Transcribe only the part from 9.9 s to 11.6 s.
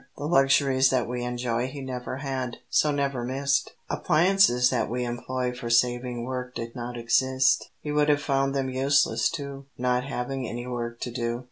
having any work to do.